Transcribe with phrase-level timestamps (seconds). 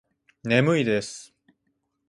[0.41, 1.31] 眠いです。